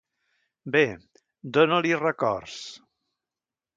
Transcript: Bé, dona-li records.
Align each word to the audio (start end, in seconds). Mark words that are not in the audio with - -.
Bé, 0.75 0.81
dona-li 1.57 1.93
records. 2.05 2.57